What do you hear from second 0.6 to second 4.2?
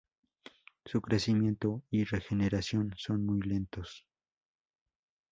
Su crecimiento y regeneración son muy lentos.